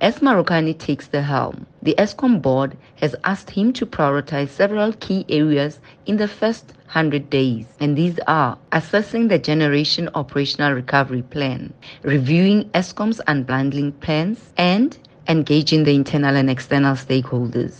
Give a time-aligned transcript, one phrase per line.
[0.00, 5.26] As Marokane takes the helm, the Eskom board has asked him to prioritize several key
[5.28, 11.72] areas in the first 100 days, and these are assessing the generation operational recovery plan,
[12.02, 17.74] reviewing Eskom's unbundling plans, and engaging the internal and external stakeholders.